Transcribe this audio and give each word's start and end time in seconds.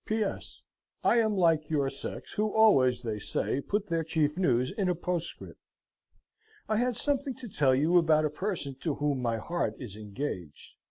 "P.S. 0.03 0.63
I 1.03 1.17
am 1.19 1.37
like 1.37 1.69
your 1.69 1.87
sex, 1.87 2.33
who 2.33 2.51
always, 2.51 3.03
they 3.03 3.19
say, 3.19 3.61
put 3.61 3.85
their 3.85 4.03
chief 4.03 4.35
news 4.35 4.71
in 4.71 4.89
a 4.89 4.95
poscrip. 4.95 5.57
I 6.67 6.77
had 6.77 6.95
something 6.97 7.35
to 7.35 7.47
tell 7.47 7.75
you 7.75 7.95
about 7.99 8.25
a 8.25 8.31
person 8.31 8.73
to 8.79 8.95
whom 8.95 9.21
my 9.21 9.37
heart 9.37 9.75
is 9.77 9.95
engaged. 9.95 10.73